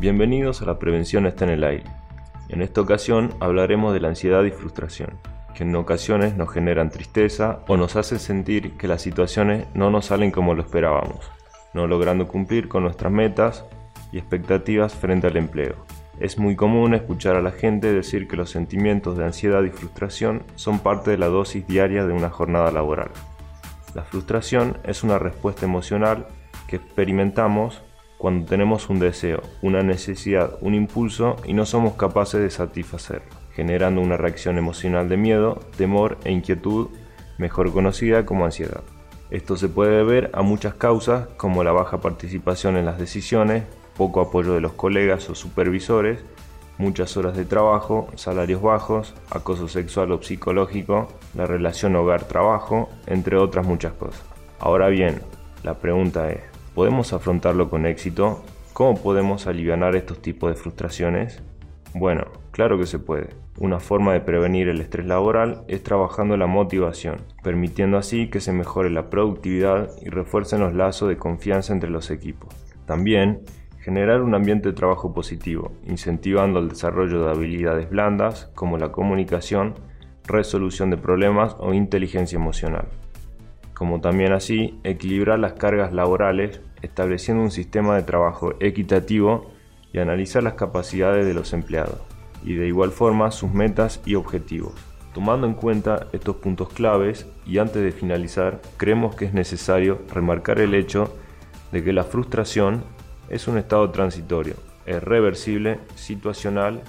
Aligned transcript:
Bienvenidos 0.00 0.62
a 0.62 0.64
La 0.64 0.78
Prevención 0.78 1.26
está 1.26 1.44
en 1.44 1.50
el 1.50 1.62
aire. 1.62 1.84
En 2.48 2.62
esta 2.62 2.80
ocasión 2.80 3.34
hablaremos 3.38 3.92
de 3.92 4.00
la 4.00 4.08
ansiedad 4.08 4.42
y 4.44 4.50
frustración, 4.50 5.18
que 5.54 5.64
en 5.64 5.76
ocasiones 5.76 6.38
nos 6.38 6.50
generan 6.50 6.88
tristeza 6.88 7.60
o 7.68 7.76
nos 7.76 7.96
hacen 7.96 8.18
sentir 8.18 8.78
que 8.78 8.88
las 8.88 9.02
situaciones 9.02 9.66
no 9.74 9.90
nos 9.90 10.06
salen 10.06 10.30
como 10.30 10.54
lo 10.54 10.62
esperábamos, 10.62 11.30
no 11.74 11.86
logrando 11.86 12.28
cumplir 12.28 12.66
con 12.66 12.84
nuestras 12.84 13.12
metas 13.12 13.66
y 14.10 14.16
expectativas 14.16 14.94
frente 14.94 15.26
al 15.26 15.36
empleo. 15.36 15.76
Es 16.18 16.38
muy 16.38 16.56
común 16.56 16.94
escuchar 16.94 17.36
a 17.36 17.42
la 17.42 17.52
gente 17.52 17.92
decir 17.92 18.26
que 18.26 18.38
los 18.38 18.48
sentimientos 18.48 19.18
de 19.18 19.26
ansiedad 19.26 19.62
y 19.64 19.68
frustración 19.68 20.44
son 20.54 20.78
parte 20.78 21.10
de 21.10 21.18
la 21.18 21.28
dosis 21.28 21.66
diaria 21.66 22.06
de 22.06 22.14
una 22.14 22.30
jornada 22.30 22.70
laboral. 22.70 23.10
La 23.94 24.04
frustración 24.04 24.78
es 24.82 25.04
una 25.04 25.18
respuesta 25.18 25.66
emocional 25.66 26.26
que 26.68 26.76
experimentamos 26.76 27.82
cuando 28.20 28.44
tenemos 28.44 28.90
un 28.90 28.98
deseo, 28.98 29.40
una 29.62 29.82
necesidad, 29.82 30.58
un 30.60 30.74
impulso 30.74 31.36
y 31.46 31.54
no 31.54 31.64
somos 31.64 31.94
capaces 31.94 32.38
de 32.38 32.50
satisfacerlo, 32.50 33.30
generando 33.54 34.02
una 34.02 34.18
reacción 34.18 34.58
emocional 34.58 35.08
de 35.08 35.16
miedo, 35.16 35.58
temor 35.78 36.18
e 36.24 36.30
inquietud, 36.30 36.88
mejor 37.38 37.72
conocida 37.72 38.26
como 38.26 38.44
ansiedad. 38.44 38.82
Esto 39.30 39.56
se 39.56 39.70
puede 39.70 39.96
deber 39.96 40.30
a 40.34 40.42
muchas 40.42 40.74
causas 40.74 41.28
como 41.38 41.64
la 41.64 41.72
baja 41.72 42.02
participación 42.02 42.76
en 42.76 42.84
las 42.84 42.98
decisiones, 42.98 43.64
poco 43.96 44.20
apoyo 44.20 44.52
de 44.52 44.60
los 44.60 44.74
colegas 44.74 45.30
o 45.30 45.34
supervisores, 45.34 46.22
muchas 46.76 47.16
horas 47.16 47.34
de 47.34 47.46
trabajo, 47.46 48.08
salarios 48.16 48.60
bajos, 48.60 49.14
acoso 49.30 49.66
sexual 49.66 50.12
o 50.12 50.22
psicológico, 50.22 51.08
la 51.34 51.46
relación 51.46 51.96
hogar-trabajo, 51.96 52.90
entre 53.06 53.38
otras 53.38 53.66
muchas 53.66 53.94
cosas. 53.94 54.20
Ahora 54.58 54.88
bien, 54.88 55.22
la 55.62 55.78
pregunta 55.78 56.30
es, 56.30 56.49
¿podemos 56.74 57.12
afrontarlo 57.12 57.68
con 57.70 57.86
éxito? 57.86 58.42
¿Cómo 58.72 59.00
podemos 59.00 59.46
aliviar 59.46 59.96
estos 59.96 60.22
tipos 60.22 60.50
de 60.50 60.56
frustraciones? 60.56 61.42
Bueno, 61.94 62.24
claro 62.50 62.78
que 62.78 62.86
se 62.86 62.98
puede. 62.98 63.30
Una 63.58 63.80
forma 63.80 64.12
de 64.12 64.20
prevenir 64.20 64.68
el 64.68 64.80
estrés 64.80 65.06
laboral 65.06 65.64
es 65.68 65.82
trabajando 65.82 66.36
la 66.36 66.46
motivación, 66.46 67.16
permitiendo 67.42 67.98
así 67.98 68.30
que 68.30 68.40
se 68.40 68.52
mejore 68.52 68.90
la 68.90 69.10
productividad 69.10 69.90
y 70.00 70.08
refuercen 70.08 70.60
los 70.60 70.74
lazos 70.74 71.08
de 71.08 71.16
confianza 71.16 71.72
entre 71.72 71.90
los 71.90 72.10
equipos. 72.10 72.54
También 72.86 73.42
Generar 73.80 74.20
un 74.20 74.34
ambiente 74.34 74.68
de 74.68 74.74
trabajo 74.74 75.14
positivo, 75.14 75.72
incentivando 75.86 76.58
el 76.58 76.68
desarrollo 76.68 77.24
de 77.24 77.30
habilidades 77.30 77.88
blandas 77.88 78.50
como 78.54 78.76
la 78.76 78.92
comunicación, 78.92 79.74
resolución 80.26 80.90
de 80.90 80.98
problemas 80.98 81.56
o 81.58 81.72
inteligencia 81.72 82.36
emocional. 82.36 82.88
Como 83.80 84.02
también 84.02 84.34
así, 84.34 84.78
equilibrar 84.84 85.38
las 85.38 85.54
cargas 85.54 85.90
laborales, 85.90 86.60
estableciendo 86.82 87.42
un 87.42 87.50
sistema 87.50 87.96
de 87.96 88.02
trabajo 88.02 88.52
equitativo 88.60 89.52
y 89.90 90.00
analizar 90.00 90.42
las 90.42 90.52
capacidades 90.52 91.24
de 91.24 91.32
los 91.32 91.54
empleados, 91.54 91.98
y 92.44 92.56
de 92.56 92.66
igual 92.66 92.90
forma 92.90 93.30
sus 93.30 93.50
metas 93.50 94.02
y 94.04 94.16
objetivos. 94.16 94.74
Tomando 95.14 95.46
en 95.46 95.54
cuenta 95.54 96.08
estos 96.12 96.36
puntos 96.36 96.68
claves 96.68 97.26
y 97.46 97.56
antes 97.56 97.82
de 97.82 97.90
finalizar, 97.90 98.60
creemos 98.76 99.16
que 99.16 99.24
es 99.24 99.32
necesario 99.32 100.02
remarcar 100.12 100.60
el 100.60 100.74
hecho 100.74 101.16
de 101.72 101.82
que 101.82 101.94
la 101.94 102.04
frustración 102.04 102.84
es 103.30 103.48
un 103.48 103.56
estado 103.56 103.88
transitorio, 103.92 104.56
es 104.84 105.02
reversible, 105.02 105.80
situacional 105.94 106.82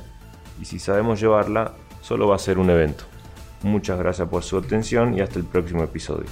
y 0.60 0.66
si 0.66 0.78
sabemos 0.78 1.22
llevarla, 1.22 1.72
solo 2.02 2.28
va 2.28 2.36
a 2.36 2.40
ser 2.40 2.60
un 2.60 2.70
evento. 2.70 3.06
Muchas 3.64 3.98
gracias 3.98 4.28
por 4.28 4.44
su 4.44 4.58
atención 4.58 5.18
y 5.18 5.22
hasta 5.22 5.40
el 5.40 5.46
próximo 5.46 5.84
episodio. 5.86 6.28